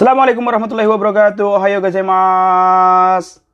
[0.00, 1.60] Assalamualaikum warahmatullahi wabarakatuh.
[1.60, 3.44] Ohayo gozaimasu.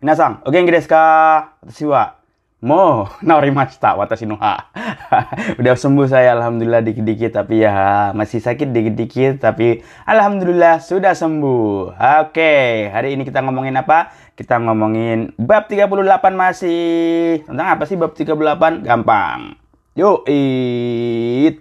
[0.00, 1.60] Minasan, o genki desu ka?
[1.60, 2.16] Watashi wa
[2.64, 4.72] mo naorimashita watashi no ha.
[5.60, 11.92] Udah sembuh saya alhamdulillah dikit-dikit tapi ya masih sakit dikit-dikit tapi alhamdulillah sudah sembuh.
[12.24, 14.08] Oke, hari ini kita ngomongin apa?
[14.32, 16.00] Kita ngomongin bab 38
[16.32, 17.44] masih.
[17.44, 18.88] Tentang apa sih bab 38?
[18.88, 19.52] Gampang.
[20.00, 21.60] Yuk, it.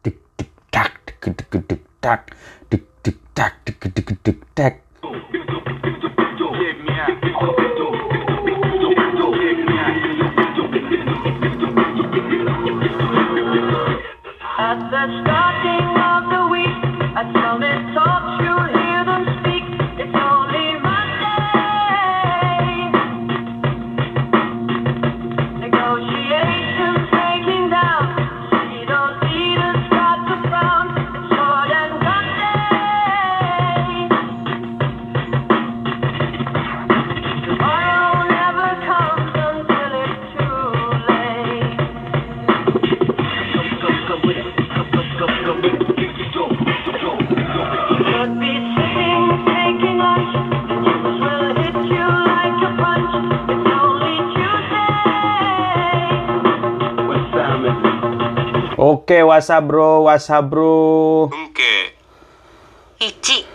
[0.00, 2.32] Dik dik tak dik dik dik tak
[3.34, 4.74] dik dik tak dik dik dik tak.
[14.62, 15.51] At the starting
[58.81, 61.29] Oke, whatsapp bro, whatsapp bro.
[61.29, 61.61] 文系
[62.99, 63.45] 1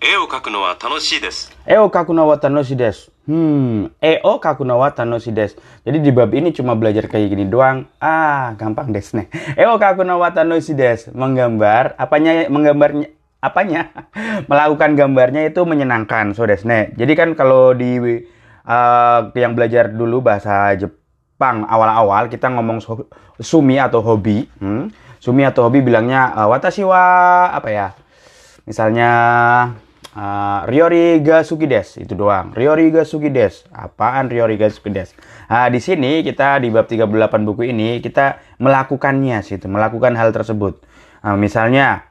[0.00, 3.10] 絵を描くのは楽しいです Eo kakuno wa tanoshi desu.
[3.26, 5.56] Hmm, eo kakuno wa tanoshi desu.
[5.84, 7.88] Jadi di bab ini cuma belajar kayak gini doang.
[8.00, 9.28] Ah, gampang des nih.
[9.56, 11.08] Eo kakuno wa tanoshi desu.
[11.16, 13.08] Menggambar, apanya menggambarnya
[13.40, 13.92] apanya?
[14.50, 16.92] Melakukan gambarnya itu menyenangkan, so desne.
[16.96, 20.97] Jadi kan kalau di eh, yang belajar dulu bahasa Jepang
[21.39, 22.83] awal-awal kita ngomong
[23.39, 24.45] sumi atau hobi.
[24.59, 24.91] Hmm?
[25.19, 27.87] Sumi atau hobi bilangnya eh, watashi wa apa ya?
[28.69, 29.11] Misalnya
[30.13, 32.53] uh, Ryori ga suki des itu doang.
[32.53, 33.65] Ryori ga suki des.
[33.73, 35.09] Apaan Ryori ga suki des?
[35.49, 37.09] Nah, di sini kita di bab 38
[37.49, 40.85] buku ini kita melakukannya situ, melakukan hal tersebut.
[41.25, 42.05] Nah, misalnya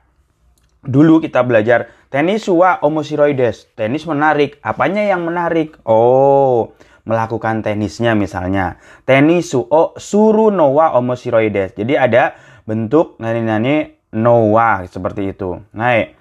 [0.83, 3.71] dulu kita belajar tenis wa omoshiroi des.
[3.79, 4.59] Tenis menarik.
[4.67, 5.79] Apanya yang menarik?
[5.87, 6.75] Oh,
[7.09, 8.77] melakukan tenisnya misalnya.
[9.09, 11.73] Tenisu o suru no wa omoshiroi des.
[11.73, 12.37] Jadi ada
[12.69, 15.57] bentuk nani-nani no wa seperti itu.
[15.73, 16.19] Nah,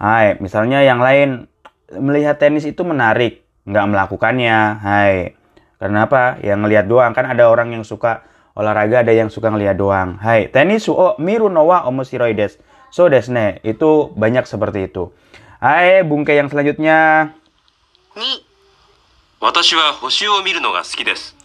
[0.00, 1.44] Hai, misalnya yang lain
[1.92, 4.80] melihat tenis itu menarik, nggak melakukannya.
[4.80, 5.36] Hai,
[5.76, 6.40] kenapa?
[6.40, 8.24] Yang ngelihat doang kan ada orang yang suka
[8.56, 10.16] olahraga, ada yang suka ngelihat doang.
[10.16, 12.64] Hai, tenis o miru no wa omoshiroi desu.
[12.88, 15.12] So desne, itu banyak seperti itu.
[15.60, 17.30] Hai, bungke yang selanjutnya.
[18.16, 18.49] 2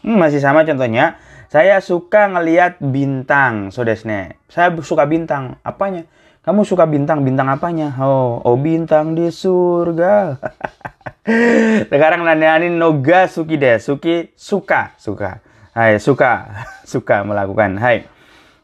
[0.04, 1.16] Hmm, masih sama contohnya.
[1.48, 4.36] Saya suka ngelihat bintang, so desne.
[4.52, 5.56] Saya suka bintang.
[5.64, 6.04] Apanya?
[6.44, 7.24] Kamu suka bintang?
[7.24, 7.96] Bintang apanya?
[7.96, 10.44] Oh, oh bintang di surga.
[11.90, 13.80] Sekarang nanyain noga suki deh.
[13.80, 15.40] Suki suka, suka.
[15.72, 16.52] Hai, suka,
[16.92, 17.80] suka melakukan.
[17.80, 18.04] Hai.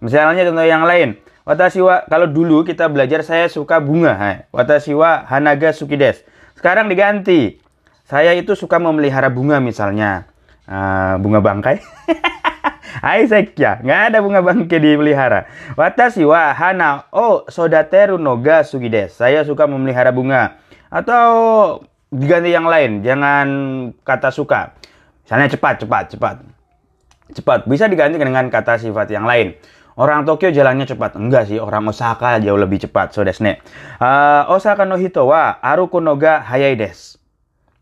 [0.04, 1.16] Misalnya contoh yang lain.
[1.48, 4.12] Watashi wa, kalau dulu kita belajar saya suka bunga.
[4.12, 4.36] Hai.
[4.52, 6.20] Watashi wa hanaga suki des.
[6.60, 7.61] Sekarang diganti.
[8.12, 10.28] Saya itu suka memelihara bunga misalnya.
[10.68, 11.80] Ah, bunga bangkai.
[13.08, 15.48] Hai sekya, nggak ada bunga bangkai dipelihara.
[15.80, 19.24] Watashi wa hana o sodateru no ga suki desu.
[19.24, 20.60] Saya suka memelihara bunga.
[20.92, 23.48] Atau diganti yang lain, jangan
[24.04, 24.76] kata suka.
[25.24, 26.36] Misalnya cepat, cepat, cepat.
[27.32, 29.56] Cepat, bisa diganti dengan kata sifat yang lain.
[29.96, 31.16] Orang Tokyo jalannya cepat.
[31.16, 33.16] Enggak sih, orang Osaka jauh lebih cepat.
[33.16, 33.64] So desne.
[34.04, 37.21] Ah, Osaka no hito wa aruku no ga hayai desu.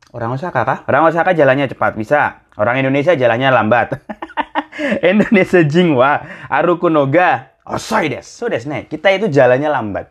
[0.10, 0.80] Orang Osaka kah?
[0.90, 2.42] Orang Osaka jalannya cepat, bisa.
[2.58, 4.02] Orang Indonesia jalannya lambat.
[5.12, 8.26] Indonesia jingwa, aruku noga, osoi des.
[8.26, 8.90] So des, nih.
[8.90, 10.10] Kita itu jalannya lambat.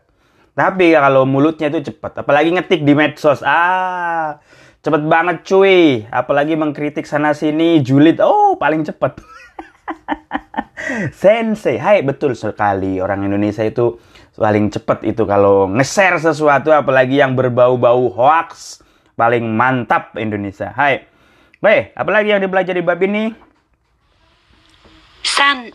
[0.55, 2.23] Tapi kalau mulutnya itu cepat.
[2.23, 3.43] Apalagi ngetik di medsos.
[3.43, 4.39] Ah,
[4.87, 6.07] cepet banget cuy.
[6.15, 8.23] Apalagi mengkritik sana sini, julid.
[8.23, 9.19] Oh, paling cepet.
[11.11, 13.99] Sensei, hai betul sekali orang Indonesia itu
[14.39, 18.79] paling cepet itu kalau nge-share sesuatu apalagi yang berbau-bau hoax
[19.19, 20.71] paling mantap Indonesia.
[20.71, 21.03] Hai.
[21.59, 23.35] Baik, apalagi yang dipelajari bab ini?
[25.27, 25.75] San.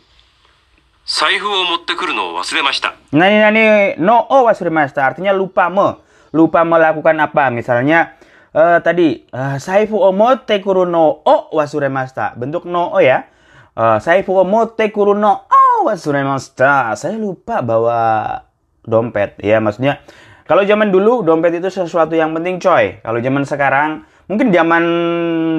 [1.03, 2.95] Saifu o motte kuru no wasuremashita.
[3.11, 3.63] Nani nani
[3.99, 5.99] no o wasuremashita artinya lupa me.
[6.31, 7.51] Lupa melakukan apa?
[7.51, 8.15] Misalnya
[8.55, 12.39] uh, tadi eh, uh, saifu o motte kuru no o wasuremashita.
[12.39, 13.27] Bentuk no o ya.
[13.75, 16.95] Eh, uh, saifu o motte kuru no o wasuremashita.
[16.95, 18.39] Saya lupa bawa
[18.87, 19.99] dompet ya maksudnya
[20.43, 22.99] kalau zaman dulu dompet itu sesuatu yang penting coy.
[22.99, 23.89] Kalau zaman sekarang
[24.27, 24.83] mungkin zaman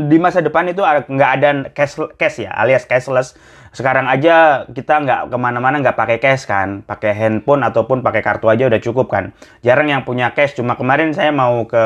[0.08, 3.32] di masa depan itu nggak ada cash, cash ya, alias cashless.
[3.74, 8.46] Sekarang aja kita nggak ke mana-mana nggak pakai cash kan, pakai handphone ataupun pakai kartu
[8.52, 9.32] aja udah cukup kan.
[9.64, 10.54] Jarang yang punya cash.
[10.54, 11.84] Cuma kemarin saya mau ke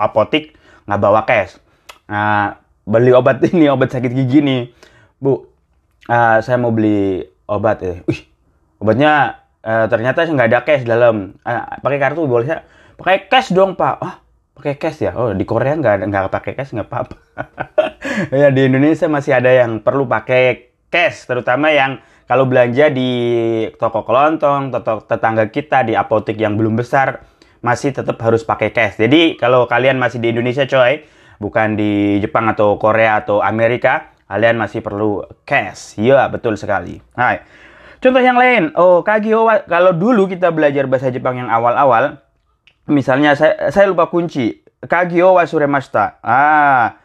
[0.00, 0.56] apotik
[0.88, 1.60] nggak bawa cash.
[2.08, 2.56] Nah,
[2.88, 4.72] beli obat ini, obat sakit gigi nih,
[5.20, 5.44] bu.
[6.08, 7.84] eh, saya mau beli obat.
[7.84, 8.24] Eh, wih,
[8.80, 11.34] obatnya eh, ternyata nggak ada cash dalam.
[11.42, 12.62] Eh, pakai kartu boleh?
[12.98, 13.94] Pakai cash dong pak.
[14.02, 14.14] Ah,
[14.58, 15.14] pakai cash ya?
[15.14, 17.16] Oh di Korea nggak nggak pakai cash nggak apa-apa.
[18.42, 23.10] ya di Indonesia masih ada yang perlu pakai cash, terutama yang kalau belanja di
[23.80, 27.24] toko kelontong, toko tetangga kita di apotek yang belum besar
[27.64, 29.00] masih tetap harus pakai cash.
[29.00, 31.02] Jadi kalau kalian masih di Indonesia coy,
[31.42, 35.98] bukan di Jepang atau Korea atau Amerika, kalian masih perlu cash.
[35.98, 37.00] Iya betul sekali.
[37.16, 37.42] Hai.
[37.98, 42.22] Contoh yang lain, oh kagyo wa- kalau dulu kita belajar bahasa Jepang yang awal-awal,
[42.86, 46.22] misalnya saya, saya lupa kunci, kagyo wa suremashita.
[46.22, 46.98] Ah,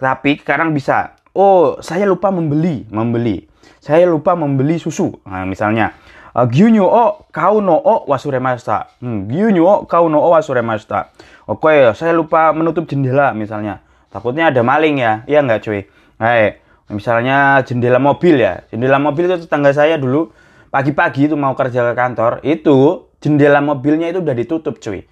[0.00, 1.18] tapi sekarang bisa.
[1.36, 3.44] Oh, saya lupa membeli, membeli.
[3.78, 5.12] Saya lupa membeli susu.
[5.28, 5.94] Nah, misalnya,
[6.34, 8.98] uh, gyunyu o kau no o wasuremashita.
[9.04, 11.12] Hmm, gyunyu o kau no o wasuremashita.
[11.46, 13.80] Oke, saya lupa menutup jendela misalnya.
[14.08, 15.22] Takutnya ada maling ya.
[15.28, 15.80] Iya nggak cuy?
[16.18, 16.58] Hai,
[16.92, 18.64] misalnya jendela mobil ya.
[18.72, 20.32] Jendela mobil itu tetangga saya dulu
[20.68, 25.04] pagi-pagi itu mau kerja ke kantor, itu jendela mobilnya itu udah ditutup cuy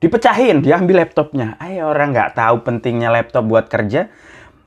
[0.00, 1.60] dipecahin, diambil laptopnya.
[1.60, 4.08] Ayo orang nggak tahu pentingnya laptop buat kerja.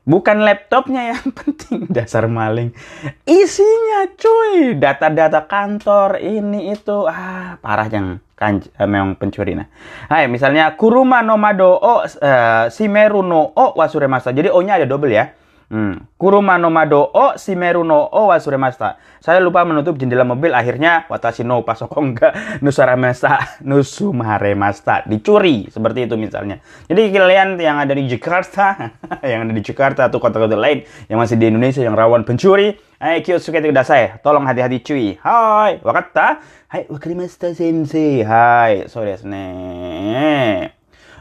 [0.03, 2.75] Bukan laptopnya yang penting, dasar maling.
[3.23, 7.07] Isinya cuy, data-data kantor, ini itu.
[7.07, 9.55] Ah, parah yang kan eh, memang pencuri.
[9.55, 9.67] Nah,
[10.11, 14.35] Hai, misalnya kuruma no mado o eh, simeru no o wasuremasa.
[14.35, 15.33] Jadi O-nya ada double ya.
[15.73, 16.05] Hmm.
[16.21, 19.01] Kuruma no mado o simeru no o wasuremasta.
[19.17, 25.09] Saya lupa menutup jendela mobil akhirnya watashi no pasoko enggak nusaramasa nusumaremasta.
[25.09, 26.61] Dicuri seperti itu misalnya.
[26.85, 28.93] Jadi kalian yang ada di Jakarta,
[29.25, 33.17] yang ada di Jakarta atau kota-kota lain yang masih di Indonesia yang rawan pencuri, ayo
[33.25, 34.21] kyosuke kudasai.
[34.21, 35.17] Tolong hati-hati cuy.
[35.25, 36.37] Hai, wakatta?
[36.69, 38.21] Hai, wakarimashita sensei.
[38.21, 40.69] Hai, so desu ne.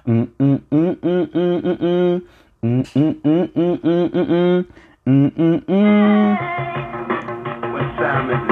[0.05, 2.15] Mm, mm, mm, mm, mm, mm,
[2.63, 2.83] mm.
[2.95, 4.65] Mm, mm, mm, mm, mm,
[5.07, 5.65] mm, mm.
[5.67, 6.37] Mm.
[7.73, 8.52] What time is it?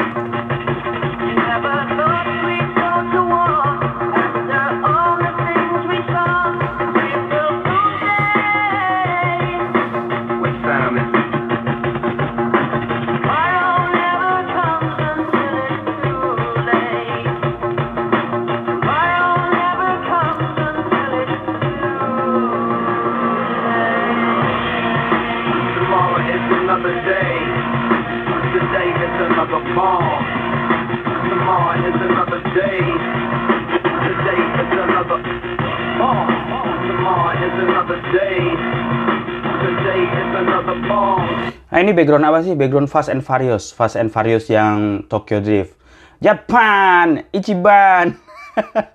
[41.71, 42.59] Nah ini background apa sih?
[42.59, 43.71] Background Fast and Furious.
[43.71, 45.79] Fast and Furious yang Tokyo Drift.
[46.19, 48.19] Japan, Ichiban.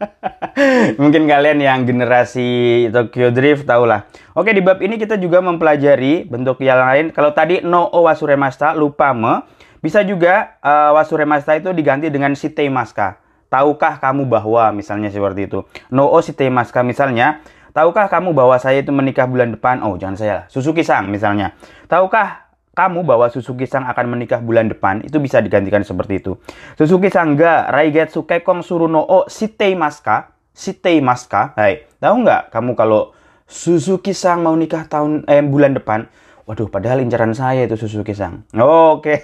[1.01, 4.05] Mungkin kalian yang generasi Tokyo Drift tahu lah.
[4.35, 7.05] Oke, di bab ini kita juga mempelajari bentuk yang lain.
[7.15, 9.47] Kalau tadi no o wasuremashita, lupa me.
[9.79, 13.23] Bisa juga eh, wasuremashita itu diganti dengan shiteimaska.
[13.47, 15.63] Tahukah kamu bahwa misalnya seperti itu.
[15.87, 17.39] No o shiteimaska misalnya.
[17.75, 19.83] Tahukah kamu bahwa saya itu menikah bulan depan?
[19.83, 20.45] Oh, jangan saya lah.
[20.47, 21.51] Suzuki Sang misalnya.
[21.91, 25.03] Tahukah kamu bahwa Suzuki Sang akan menikah bulan depan?
[25.03, 26.39] Itu bisa digantikan seperti itu.
[26.79, 30.31] Suzuki Sang ga Raigetsu Kekong Suru no o Shitei Maska.
[30.55, 31.51] Shitei Maska.
[31.59, 33.11] Hai, tahu nggak kamu kalau
[33.43, 36.07] Suzuki Sang mau nikah tahun eh, bulan depan?
[36.47, 38.47] Waduh, padahal incaran saya itu Suzuki Sang.
[38.55, 39.19] Oke.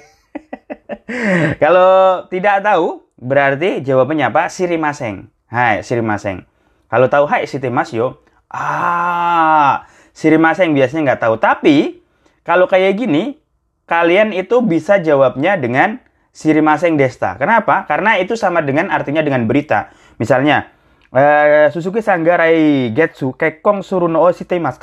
[1.64, 4.52] kalau tidak tahu, berarti jawabannya apa?
[4.52, 5.32] Sirimaseng.
[5.48, 6.44] Hai, Sirimaseng.
[6.92, 8.20] Kalau tahu hai Shiteimasu,
[8.52, 11.36] ah, Sirimaseng biasanya nggak tahu.
[11.40, 12.04] Tapi,
[12.44, 13.40] kalau kayak gini,
[13.88, 17.36] kalian itu bisa jawabnya dengan Sirimaseng Desta.
[17.40, 17.88] Kenapa?
[17.88, 19.92] Karena itu sama dengan artinya dengan berita.
[20.20, 20.72] Misalnya,
[21.16, 24.80] eh, Suzuki Sanggarai Getsu Kekong Suruno o Shiteimasu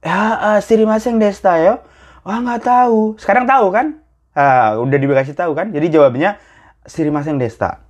[0.00, 1.84] Ya, uh, Sirimaseng Desta ya.
[2.24, 3.20] Wah, nggak tahu.
[3.20, 4.00] Sekarang tahu kan?
[4.32, 5.76] Ah, udah dikasih tahu kan?
[5.76, 6.40] Jadi jawabannya
[6.88, 7.84] Sirimaseng Desta.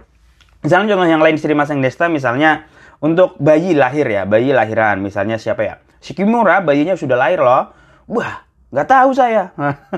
[0.67, 2.67] Misalnya contoh yang lain Sirimaseng Desta misalnya
[3.01, 5.01] untuk bayi lahir ya, bayi lahiran.
[5.01, 5.75] Misalnya siapa ya?
[6.01, 7.73] Si Kimura bayinya sudah lahir loh.
[8.09, 9.57] Wah, nggak tahu saya.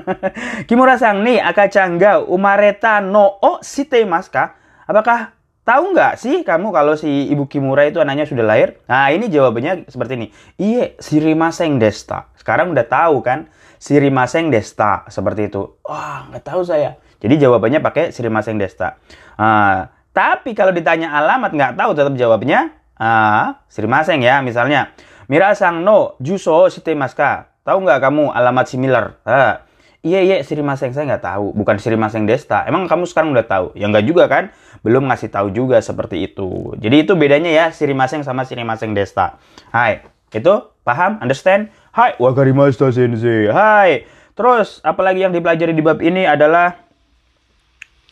[0.67, 4.55] Kimura sang nih akacangga umareta no o shiteimaska.
[4.87, 8.79] Apakah tahu nggak sih kamu kalau si ibu Kimura itu anaknya sudah lahir?
[8.87, 10.27] Nah ini jawabannya seperti ini.
[10.59, 12.31] Iya, Sirimaseng Desta.
[12.39, 13.51] Sekarang udah tahu kan?
[13.79, 15.79] Sirimaseng Desta seperti itu.
[15.83, 16.95] Wah, nggak tahu saya.
[17.19, 18.99] Jadi jawabannya pakai Sirimaseng Desta.
[19.39, 24.40] Ah, tapi kalau ditanya alamat nggak tahu tetap jawabnya ah, Sirimaseng ya.
[24.40, 24.94] Misalnya
[25.28, 27.52] Mirasang no juso shitemasu ka?
[27.60, 29.20] Tahu nggak kamu alamat similar?
[29.28, 29.60] Ah,
[30.00, 31.52] iya iya sirimaseng saya nggak tahu.
[31.52, 32.64] Bukan sirimaseng desta.
[32.64, 33.76] Emang kamu sekarang udah tahu?
[33.76, 34.56] Ya nggak juga kan?
[34.80, 36.72] Belum ngasih tahu juga seperti itu.
[36.80, 39.36] Jadi itu bedanya ya sirimaseng sama sirimaseng desta.
[39.68, 40.00] Hai,
[40.32, 41.20] itu paham?
[41.20, 41.68] Understand?
[41.92, 43.52] Hai, wakarimashita sensei.
[43.52, 44.08] Hai.
[44.32, 46.88] Terus apalagi yang dipelajari di bab ini adalah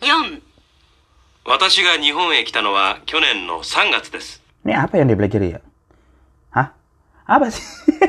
[0.05, 0.45] 4
[1.49, 4.40] 私が日本へ来たのは去年の3月です。
[4.62, 5.60] Ini apa yang dipelajari ya?
[6.54, 6.78] Hah?
[7.26, 7.66] Apa sih?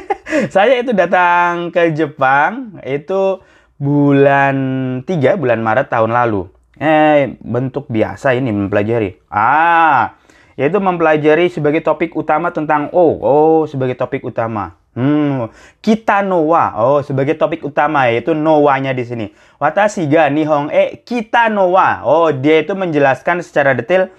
[0.54, 3.40] Saya itu datang ke Jepang itu
[3.80, 4.56] bulan
[5.04, 6.48] 3, bulan Maret tahun lalu.
[6.76, 9.20] Eh, bentuk biasa ini mempelajari.
[9.32, 10.20] Ah,
[10.56, 13.16] yaitu mempelajari sebagai topik utama tentang O.
[13.20, 14.76] Oh, sebagai topik utama.
[14.92, 15.48] Hmm,
[15.80, 16.76] kita nowa.
[16.76, 19.26] Oh, sebagai topik utama yaitu nowa-nya di sini.
[19.56, 22.04] Watashi ga nihon e kita nowa.
[22.04, 24.12] Oh, dia itu menjelaskan secara detail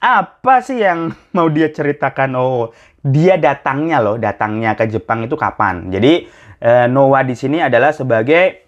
[0.00, 2.34] apa sih yang mau dia ceritakan?
[2.40, 2.72] Oh,
[3.04, 5.92] dia datangnya loh, datangnya ke Jepang itu kapan?
[5.92, 6.26] Jadi
[6.60, 8.66] eh, Nowa di sini adalah sebagai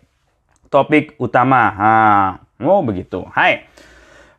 [0.68, 1.62] topik utama.
[1.76, 2.28] Ah,
[2.62, 3.24] oh begitu.
[3.32, 3.66] Hai,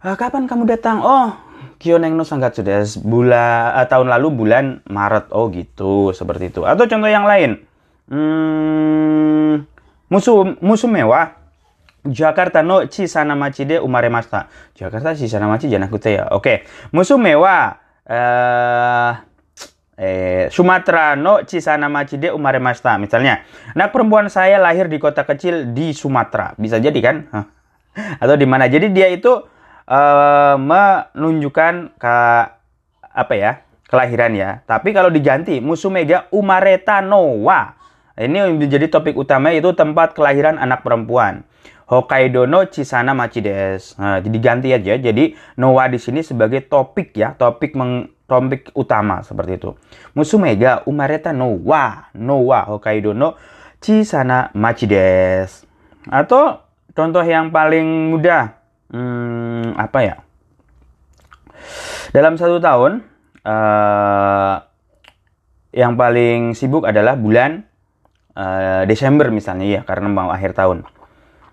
[0.04, 1.00] Eh, kapan kamu datang?
[1.00, 1.32] Oh,
[1.80, 3.00] Kyoneng no Sangatsu desu.
[3.00, 5.32] Bulan eh, tahun lalu bulan Maret.
[5.32, 6.68] Oh gitu, seperti itu.
[6.68, 7.64] Atau contoh yang lain.
[8.12, 9.64] Hmm,
[10.12, 11.40] musuh musuh mewah.
[12.04, 14.48] Jakarta no chisana machi de umaremashita.
[14.76, 16.28] Jakarta chisana machi janakute ya.
[16.36, 16.68] Oke.
[16.92, 19.12] Musuh mewah eh
[19.96, 23.00] eh Sumatera no chisana machi de umaremashita.
[23.00, 26.52] Misalnya, anak perempuan saya lahir di kota kecil di Sumatera.
[26.60, 27.16] Bisa jadi kan?
[27.32, 27.46] Hah.
[28.20, 28.68] Atau di mana?
[28.68, 29.32] Jadi dia itu
[29.88, 32.16] eh menunjukkan ke
[33.14, 33.64] apa ya?
[33.94, 34.66] kelahiran ya.
[34.66, 37.78] Tapi kalau diganti musuh mega umareta nowa.
[38.18, 41.46] Ini yang menjadi topik utama itu tempat kelahiran anak perempuan.
[41.88, 44.00] Hokkaido no Chisana Machi desu.
[44.00, 44.96] Nah, jadi ganti aja.
[44.96, 49.76] Jadi Nowa di sini sebagai topik ya, topik meng, topik utama seperti itu.
[50.16, 53.36] Musuh mega umareta Nowa, Nowa Hokkaido no
[53.84, 55.68] Chisana Machi desu.
[56.08, 56.60] Atau
[56.96, 58.60] contoh yang paling mudah,
[58.92, 60.16] hmm, apa ya?
[62.12, 63.02] Dalam satu tahun,
[63.44, 64.56] eh,
[65.74, 67.66] yang paling sibuk adalah bulan
[68.36, 70.86] eh, Desember misalnya ya, karena mau akhir tahun.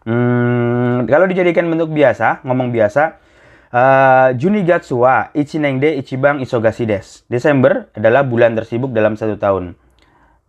[0.00, 3.20] Hmm, kalau dijadikan bentuk biasa, ngomong biasa,
[3.68, 7.28] eh, Junigatsu wa ichinen de ichiban isogasi desu.
[7.28, 9.76] Desember adalah bulan tersibuk dalam satu tahun.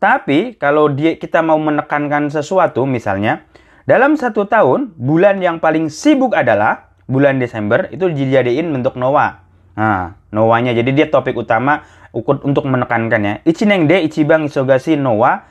[0.01, 3.45] Tapi kalau dia kita mau menekankan sesuatu, misalnya
[3.85, 9.43] dalam satu tahun bulan yang paling sibuk adalah bulan Desember itu dijadiin bentuk nowa.
[9.75, 11.83] Nah, nowanya jadi dia topik utama
[12.15, 13.33] untuk menekankan ya.
[13.43, 15.50] Ichinen de ichiban isogasi nowa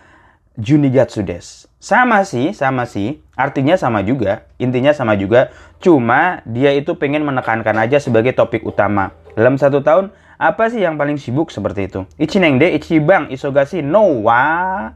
[0.61, 1.67] Junigatsu desu.
[1.81, 3.25] Sama sih, sama sih.
[3.33, 5.49] Artinya sama juga, intinya sama juga.
[5.81, 9.17] Cuma dia itu pengen menekankan aja sebagai topik utama.
[9.33, 12.05] Dalam satu tahun, apa sih yang paling sibuk seperti itu?
[12.21, 14.93] Ichineng de ichibang isogasi no wa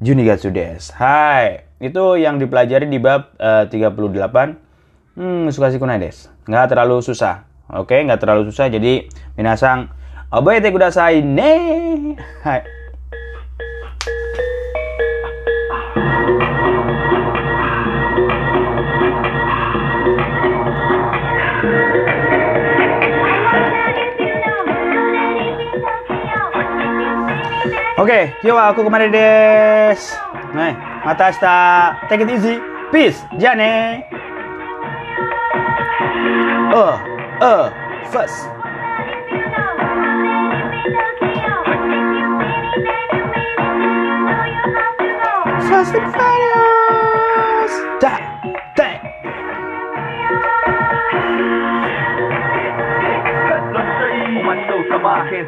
[0.00, 0.96] Junigatsu desu.
[0.96, 5.18] Hai, itu yang dipelajari di bab eh, 38.
[5.18, 6.32] Hmm, sukasi kunai desu.
[6.48, 7.44] Nggak terlalu susah.
[7.68, 8.72] Oke, nggak terlalu susah.
[8.72, 9.92] Jadi, minasang,
[10.32, 11.52] oboete kudasai ne.
[12.40, 12.87] Hai.
[27.97, 30.17] Oke,今日はここまでです。
[30.55, 31.45] ね、また明日、
[32.09, 32.61] take it easy.
[32.91, 33.39] Peace.
[33.39, 34.09] じゃあね。
[36.73, 36.97] Uh,
[37.39, 37.71] uh,
[38.11, 38.49] first.
[45.69, 46.56] Fast and Furious.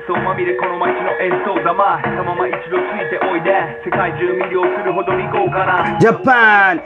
[0.09, 3.51] うまみれこの街の演奏玉そのまま一度ついておいで。
[3.85, 5.99] 世界中魅了するほどに豪華な。
[6.01, 6.81] ジャパン！